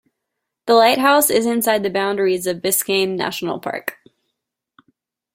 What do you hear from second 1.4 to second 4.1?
inside the boundaries of Biscayne National Park.